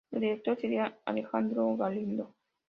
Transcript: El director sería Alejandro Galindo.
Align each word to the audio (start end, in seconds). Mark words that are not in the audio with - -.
El 0.09 0.21
director 0.21 0.57
sería 0.59 0.97
Alejandro 1.05 1.77
Galindo. 1.77 2.33